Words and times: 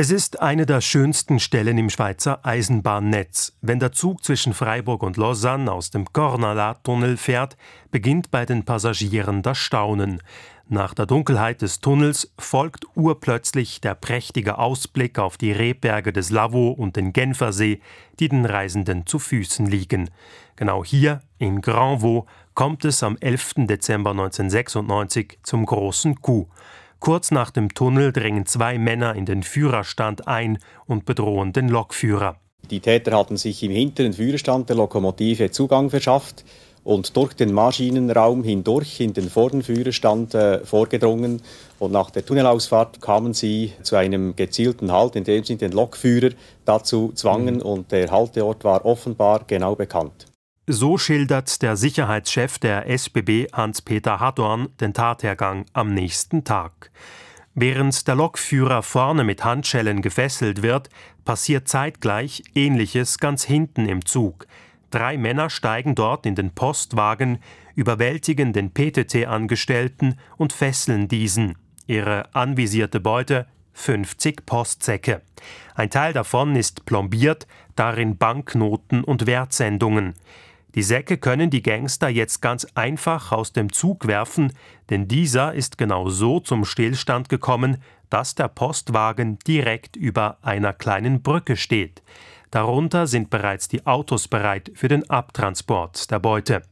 Es 0.00 0.12
ist 0.12 0.40
eine 0.40 0.64
der 0.64 0.80
schönsten 0.80 1.40
Stellen 1.40 1.76
im 1.76 1.90
Schweizer 1.90 2.46
Eisenbahnnetz. 2.46 3.54
Wenn 3.62 3.80
der 3.80 3.90
Zug 3.90 4.22
zwischen 4.22 4.54
Freiburg 4.54 5.02
und 5.02 5.16
Lausanne 5.16 5.72
aus 5.72 5.90
dem 5.90 6.12
Cornala-Tunnel 6.12 7.16
fährt, 7.16 7.56
beginnt 7.90 8.30
bei 8.30 8.46
den 8.46 8.64
Passagieren 8.64 9.42
das 9.42 9.58
Staunen. 9.58 10.22
Nach 10.68 10.94
der 10.94 11.06
Dunkelheit 11.06 11.62
des 11.62 11.80
Tunnels 11.80 12.32
folgt 12.38 12.84
urplötzlich 12.94 13.80
der 13.80 13.96
prächtige 13.96 14.58
Ausblick 14.58 15.18
auf 15.18 15.36
die 15.36 15.50
Rehberge 15.50 16.12
des 16.12 16.30
Lavaux 16.30 16.78
und 16.78 16.94
den 16.94 17.12
Genfersee, 17.12 17.80
die 18.20 18.28
den 18.28 18.46
Reisenden 18.46 19.04
zu 19.04 19.18
Füßen 19.18 19.66
liegen. 19.66 20.10
Genau 20.54 20.84
hier, 20.84 21.22
in 21.38 21.60
Grandvaux, 21.60 22.28
kommt 22.54 22.84
es 22.84 23.02
am 23.02 23.16
11. 23.18 23.66
Dezember 23.66 24.10
1996 24.10 25.40
zum 25.42 25.66
großen 25.66 26.22
Coup. 26.22 26.48
Kurz 27.00 27.30
nach 27.30 27.50
dem 27.50 27.74
Tunnel 27.74 28.12
drängen 28.12 28.44
zwei 28.46 28.78
Männer 28.78 29.14
in 29.14 29.24
den 29.24 29.42
Führerstand 29.42 30.26
ein 30.26 30.58
und 30.86 31.04
bedrohen 31.04 31.52
den 31.52 31.68
Lokführer. 31.68 32.36
Die 32.70 32.80
Täter 32.80 33.16
hatten 33.16 33.36
sich 33.36 33.62
im 33.62 33.70
hinteren 33.70 34.12
Führerstand 34.12 34.68
der 34.68 34.76
Lokomotive 34.76 35.50
Zugang 35.50 35.90
verschafft 35.90 36.44
und 36.84 37.16
durch 37.16 37.34
den 37.34 37.52
Maschinenraum 37.52 38.42
hindurch 38.42 39.00
in 39.00 39.12
den 39.12 39.30
vorderen 39.30 39.62
Führerstand 39.62 40.34
äh, 40.34 40.64
vorgedrungen. 40.64 41.42
Und 41.78 41.92
nach 41.92 42.10
der 42.10 42.24
Tunnelausfahrt 42.24 43.00
kamen 43.00 43.34
sie 43.34 43.72
zu 43.82 43.96
einem 43.96 44.34
gezielten 44.36 44.90
Halt, 44.90 45.14
in 45.14 45.24
dem 45.24 45.44
sie 45.44 45.56
den 45.56 45.72
Lokführer 45.72 46.30
dazu 46.64 47.12
zwangen. 47.14 47.56
Mhm. 47.56 47.62
Und 47.62 47.92
der 47.92 48.10
Halteort 48.10 48.64
war 48.64 48.84
offenbar 48.84 49.44
genau 49.46 49.74
bekannt. 49.74 50.26
So 50.70 50.98
schildert 50.98 51.62
der 51.62 51.78
Sicherheitschef 51.78 52.58
der 52.58 52.90
SBB 52.90 53.46
Hans-Peter 53.54 54.20
Hadorn 54.20 54.68
den 54.82 54.92
Tathergang 54.92 55.64
am 55.72 55.94
nächsten 55.94 56.44
Tag. 56.44 56.90
Während 57.54 58.06
der 58.06 58.14
Lokführer 58.16 58.82
vorne 58.82 59.24
mit 59.24 59.46
Handschellen 59.46 60.02
gefesselt 60.02 60.60
wird, 60.60 60.90
passiert 61.24 61.68
zeitgleich 61.68 62.42
Ähnliches 62.54 63.16
ganz 63.16 63.44
hinten 63.44 63.88
im 63.88 64.04
Zug. 64.04 64.46
Drei 64.90 65.16
Männer 65.16 65.48
steigen 65.48 65.94
dort 65.94 66.26
in 66.26 66.34
den 66.34 66.50
Postwagen, 66.50 67.38
überwältigen 67.74 68.52
den 68.52 68.70
PTT-Angestellten 68.70 70.18
und 70.36 70.52
fesseln 70.52 71.08
diesen. 71.08 71.56
Ihre 71.86 72.34
anvisierte 72.34 73.00
Beute 73.00 73.46
50 73.72 74.44
Postsäcke. 74.44 75.22
Ein 75.74 75.88
Teil 75.88 76.12
davon 76.12 76.56
ist 76.56 76.84
plombiert, 76.84 77.46
darin 77.74 78.18
Banknoten 78.18 79.02
und 79.02 79.26
Wertsendungen. 79.26 80.12
Die 80.74 80.82
Säcke 80.82 81.16
können 81.16 81.50
die 81.50 81.62
Gangster 81.62 82.08
jetzt 82.08 82.42
ganz 82.42 82.66
einfach 82.74 83.32
aus 83.32 83.52
dem 83.52 83.72
Zug 83.72 84.06
werfen, 84.06 84.52
denn 84.90 85.08
dieser 85.08 85.54
ist 85.54 85.78
genau 85.78 86.08
so 86.08 86.40
zum 86.40 86.64
Stillstand 86.64 87.28
gekommen, 87.28 87.78
dass 88.10 88.34
der 88.34 88.48
Postwagen 88.48 89.38
direkt 89.46 89.96
über 89.96 90.38
einer 90.42 90.72
kleinen 90.72 91.22
Brücke 91.22 91.56
steht. 91.56 92.02
Darunter 92.50 93.06
sind 93.06 93.30
bereits 93.30 93.68
die 93.68 93.86
Autos 93.86 94.28
bereit 94.28 94.70
für 94.74 94.88
den 94.88 95.08
Abtransport 95.10 96.10
der 96.10 96.18
Beute. 96.18 96.62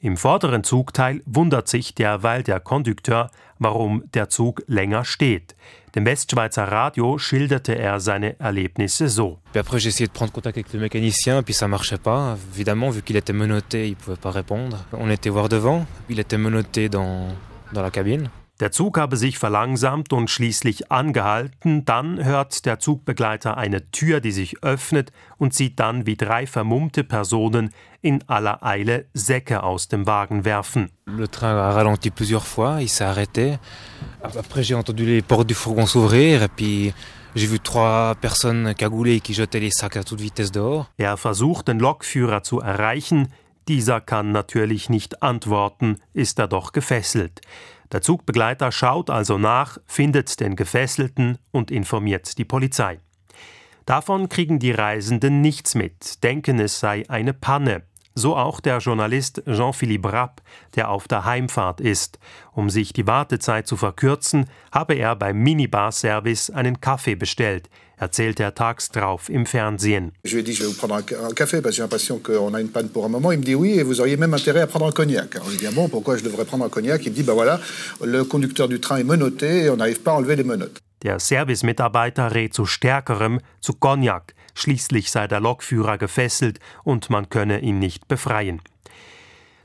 Im 0.00 0.16
vorderen 0.16 0.64
Zugteil 0.64 1.22
wundert 1.24 1.68
sich 1.68 1.94
derweil 1.94 2.42
der 2.42 2.60
Kondukteur, 2.60 3.30
warum 3.64 4.04
der 4.12 4.28
Zug 4.28 4.62
länger 4.68 5.04
steht. 5.04 5.56
Dem 5.94 6.04
Westschweizer 6.04 6.64
Radio 6.64 7.18
schilderte 7.18 7.76
er 7.76 7.98
seine 8.00 8.36
Erlebnisse 8.38 9.08
so. 9.08 9.38
après 9.56 9.78
j'ai 9.78 9.88
essayé 9.88 10.06
de 10.06 10.12
prendre 10.12 10.32
contact 10.32 10.58
avec 10.58 10.72
le 10.72 10.80
mécanicien, 10.80 11.42
puis 11.42 11.54
ça 11.54 11.66
marchait 11.68 11.98
pas. 11.98 12.36
Évidemment, 12.52 12.90
vu 12.90 13.02
qu'il 13.02 13.16
était 13.16 13.32
menotté, 13.32 13.88
il 13.88 13.96
pouvait 13.96 14.16
pas 14.16 14.30
répondre. 14.30 14.84
On 14.92 15.08
était 15.10 15.30
voir 15.30 15.48
devant, 15.48 15.86
il 16.08 16.20
était 16.20 16.38
menotté 16.38 16.88
dans, 16.88 17.28
dans 17.72 17.82
la 17.82 17.90
cabine. 17.90 18.28
Der 18.60 18.70
Zug 18.70 18.98
habe 18.98 19.16
sich 19.16 19.36
verlangsamt 19.38 20.12
und 20.12 20.30
schließlich 20.30 20.92
angehalten. 20.92 21.84
Dann 21.84 22.24
hört 22.24 22.66
der 22.66 22.78
Zugbegleiter 22.78 23.56
eine 23.56 23.90
Tür, 23.90 24.20
die 24.20 24.30
sich 24.30 24.62
öffnet 24.62 25.10
und 25.38 25.54
sieht 25.54 25.80
dann, 25.80 26.06
wie 26.06 26.16
drei 26.16 26.46
vermummte 26.46 27.02
Personen 27.02 27.70
in 28.00 28.22
aller 28.28 28.64
Eile 28.64 29.06
Säcke 29.12 29.64
aus 29.64 29.88
dem 29.88 30.06
Wagen 30.06 30.44
werfen. 30.44 30.90
Le 31.06 31.28
train 31.28 31.56
a 31.56 31.72
ralenti 31.72 32.10
plusieurs 32.10 32.46
fois, 32.46 32.80
il 32.80 32.88
s'est 32.88 33.04
arrêté. 33.04 33.58
Après 34.22 34.62
j'ai 34.62 34.76
entendu 34.76 35.04
les 35.04 35.22
portes 35.22 35.48
du 35.48 35.54
fourgon 35.54 35.86
s'ouvrir 35.86 36.42
et 36.42 36.48
puis 36.48 36.94
J'ai 37.36 37.48
vu 37.48 37.58
trois 37.58 38.14
personnes 38.14 38.74
cagoulées 38.76 39.20
qui 39.20 39.34
jetaient 39.34 39.58
les 39.58 39.72
sacs 39.72 39.96
à 39.96 40.04
toute 40.04 40.20
vitesse 40.20 40.52
dehors. 40.52 40.86
Er 40.98 41.16
versucht, 41.16 41.66
den 41.66 41.80
Lokführer 41.80 42.44
zu 42.44 42.60
erreichen. 42.60 43.26
Dieser 43.66 44.00
kann 44.00 44.30
natürlich 44.30 44.88
nicht 44.88 45.22
antworten, 45.22 45.96
ist 46.12 46.38
er 46.38 46.46
doch 46.46 46.70
gefesselt. 46.70 47.40
Der 47.92 48.00
Zugbegleiter 48.00 48.72
schaut 48.72 49.10
also 49.10 49.38
nach, 49.38 49.78
findet 49.86 50.40
den 50.40 50.56
Gefesselten 50.56 51.38
und 51.50 51.70
informiert 51.70 52.38
die 52.38 52.44
Polizei. 52.44 53.00
Davon 53.86 54.28
kriegen 54.28 54.58
die 54.58 54.72
Reisenden 54.72 55.40
nichts 55.40 55.74
mit, 55.74 56.22
denken 56.22 56.58
es 56.58 56.80
sei 56.80 57.04
eine 57.08 57.34
Panne. 57.34 57.82
So 58.16 58.36
auch 58.36 58.60
der 58.60 58.78
Journalist 58.78 59.42
Jean-Philippe 59.44 60.12
Rapp, 60.12 60.40
der 60.76 60.88
auf 60.90 61.08
der 61.08 61.24
Heimfahrt 61.24 61.80
ist. 61.80 62.20
Um 62.52 62.70
sich 62.70 62.92
die 62.92 63.08
Wartezeit 63.08 63.66
zu 63.66 63.76
verkürzen, 63.76 64.46
habe 64.70 64.94
er 64.94 65.16
beim 65.16 65.38
Minibar-Service 65.38 66.50
einen 66.50 66.80
Kaffee 66.80 67.16
bestellt, 67.16 67.68
erzählt 67.96 68.38
er 68.38 68.54
tags 68.54 68.90
drauf 68.90 69.28
im 69.28 69.46
Fernsehen. 69.46 70.12
Je 70.22 70.34
lui 70.36 70.42
ai 70.42 70.44
dit, 70.44 70.52
je 70.52 70.62
vais 70.62 70.68
vous 70.68 70.78
prendre 70.78 70.94
un 70.94 71.32
café 71.34 71.60
parce 71.60 71.72
que 71.72 71.76
j'ai 71.76 71.82
l'impression 71.82 72.20
qu'on 72.20 72.54
a 72.54 72.60
une 72.60 72.68
panne 72.68 72.88
pour 72.88 73.04
un 73.04 73.08
moment. 73.08 73.32
Il 73.32 73.40
me 73.40 73.44
dit 73.44 73.56
oui, 73.56 73.80
et 73.80 73.82
vous 73.82 74.00
auriez 74.00 74.16
même 74.16 74.32
intérêt 74.32 74.60
à 74.60 74.68
prendre 74.68 74.86
un 74.86 74.92
cognac. 74.92 75.34
Alors 75.34 75.50
je 75.50 75.56
dis, 75.56 75.66
ah 75.66 75.72
bon, 75.72 75.88
pourquoi 75.88 76.16
je 76.16 76.22
devrais 76.22 76.44
prendre 76.44 76.64
un 76.64 76.68
cognac 76.68 77.04
Il 77.04 77.10
me 77.10 77.16
dit, 77.16 77.24
bah 77.24 77.34
voilà, 77.34 77.58
le 78.00 78.22
conducteur 78.22 78.68
du 78.68 78.78
train 78.78 78.98
est 78.98 79.04
menotté 79.04 79.64
et 79.64 79.70
on 79.70 79.76
n'arrive 79.76 80.02
pas 80.02 80.12
à 80.12 80.14
enlever 80.14 80.36
les 80.36 80.44
menottes. 80.44 80.80
Der 81.04 81.20
Servicemitarbeiter 81.20 82.34
rät 82.34 82.54
zu 82.54 82.64
stärkerem, 82.64 83.40
zu 83.60 83.74
Cognac. 83.74 84.34
Schließlich 84.54 85.10
sei 85.10 85.28
der 85.28 85.38
Lokführer 85.38 85.98
gefesselt 85.98 86.60
und 86.82 87.10
man 87.10 87.28
könne 87.28 87.60
ihn 87.60 87.78
nicht 87.78 88.08
befreien. 88.08 88.62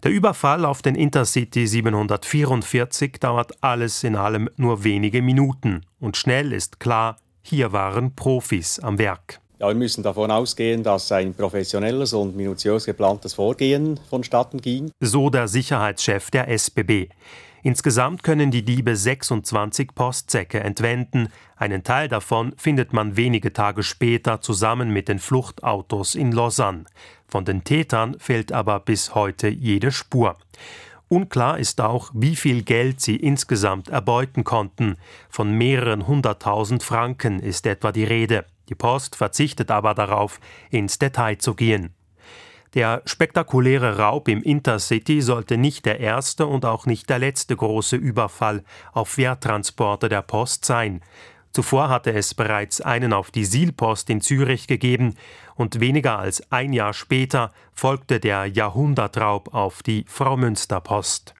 Der 0.04 0.12
Überfall 0.12 0.66
auf 0.66 0.82
den 0.82 0.96
Intercity 0.96 1.66
744 1.66 3.14
dauert 3.20 3.64
alles 3.64 4.04
in 4.04 4.16
allem 4.16 4.50
nur 4.58 4.84
wenige 4.84 5.22
Minuten 5.22 5.86
und 6.00 6.18
schnell 6.18 6.54
ist 6.54 6.80
klar, 6.80 7.18
hier 7.42 7.72
waren 7.72 8.16
Profis 8.16 8.80
am 8.80 8.98
Werk. 8.98 9.40
Ja, 9.60 9.68
wir 9.68 9.76
müssen 9.76 10.04
davon 10.04 10.32
ausgehen, 10.32 10.84
dass 10.84 11.12
ein 11.12 11.34
professionelles 11.34 12.14
und 12.14 12.34
minutiös 12.34 12.86
geplantes 12.86 13.34
Vorgehen 13.34 14.00
vonstatten 14.10 14.62
ging. 14.62 14.92
So 15.02 15.30
der 15.30 15.50
Sicherheitschef 15.50 16.32
der 16.32 16.48
SBB. 16.48 17.10
Insgesamt 17.62 18.24
können 18.24 18.52
die 18.52 18.64
Diebe 18.64 18.96
26 18.96 19.94
Postsäcke 19.94 20.62
entwenden. 20.62 21.28
Einen 21.58 21.84
Teil 21.84 22.08
davon 22.08 22.54
findet 22.56 22.94
man 22.94 23.18
wenige 23.18 23.52
Tage 23.52 23.84
später 23.84 24.40
zusammen 24.40 24.92
mit 24.92 25.10
den 25.10 25.20
Fluchtautos 25.20 26.16
in 26.16 26.32
Lausanne. 26.32 26.86
Von 27.28 27.44
den 27.44 27.66
Tätern 27.66 28.18
fehlt 28.18 28.54
aber 28.54 28.80
bis 28.80 29.14
heute 29.14 29.50
jede 29.50 29.92
Spur. 29.92 30.38
Unklar 31.10 31.58
ist 31.58 31.82
auch, 31.82 32.12
wie 32.14 32.36
viel 32.36 32.62
Geld 32.62 33.02
sie 33.02 33.16
insgesamt 33.16 33.90
erbeuten 33.90 34.44
konnten. 34.44 34.96
Von 35.28 35.52
mehreren 35.52 36.06
hunderttausend 36.06 36.84
Franken 36.84 37.40
ist 37.40 37.66
etwa 37.66 37.92
die 37.92 38.04
Rede. 38.04 38.46
Die 38.70 38.76
Post 38.76 39.16
verzichtet 39.16 39.72
aber 39.72 39.96
darauf, 39.96 40.40
ins 40.70 41.00
Detail 41.00 41.40
zu 41.40 41.56
gehen. 41.56 41.96
Der 42.76 43.02
spektakuläre 43.06 43.98
Raub 43.98 44.28
im 44.28 44.44
Intercity 44.44 45.24
sollte 45.24 45.58
nicht 45.58 45.88
der 45.88 46.00
erste 46.00 46.46
und 46.46 46.66
auch 46.66 46.86
nicht 46.86 47.10
der 47.10 47.18
letzte 47.18 47.56
große 47.56 47.96
Überfall 47.96 48.64
auf 48.94 49.18
Werttransporter 49.18 50.08
der 50.10 50.22
Post 50.22 50.66
sein. 50.66 51.02
Zuvor 51.52 51.90
hatte 51.90 52.14
es 52.14 52.34
bereits 52.36 52.80
einen 52.80 53.12
auf 53.12 53.32
die 53.32 53.46
Sielpost 53.46 54.10
in 54.10 54.22
Zürich 54.22 54.68
gegeben 54.68 55.16
und 55.56 55.80
weniger 55.80 56.20
als 56.20 56.52
ein 56.52 56.74
Jahr 56.74 56.94
später 56.94 57.52
folgte 57.74 58.20
der 58.20 58.46
Jahrhundertraub 58.46 59.54
auf 59.54 59.82
die 59.82 60.06
Frau 60.08 60.38
Münster 60.38 60.80
Post. 60.80 61.34